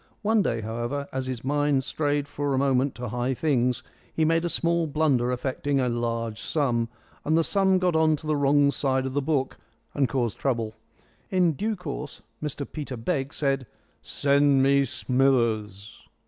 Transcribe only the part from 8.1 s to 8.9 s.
to the wrong